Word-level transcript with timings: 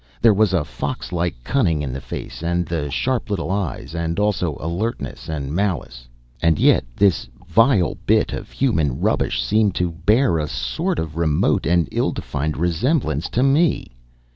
There 0.19 0.33
was 0.33 0.51
a 0.51 0.65
fox 0.65 1.11
like 1.11 1.35
cunning 1.43 1.83
in 1.83 1.93
the 1.93 2.01
face 2.01 2.41
and 2.41 2.65
the 2.65 2.89
sharp 2.89 3.29
little 3.29 3.51
eyes, 3.51 3.93
and 3.93 4.17
also 4.17 4.57
alertness 4.59 5.29
and 5.29 5.53
malice. 5.53 6.07
And 6.41 6.57
yet, 6.57 6.83
this 6.95 7.27
vile 7.47 7.95
bit 8.07 8.33
of 8.33 8.49
human 8.49 8.99
rubbish 8.99 9.43
seemed 9.45 9.75
to 9.75 9.91
bear 9.91 10.39
a 10.39 10.47
sort 10.47 10.97
of 10.97 11.17
remote 11.17 11.67
and 11.67 11.87
ill 11.91 12.11
defined 12.13 12.57
resemblance 12.57 13.29
to 13.29 13.43
me! 13.43 13.91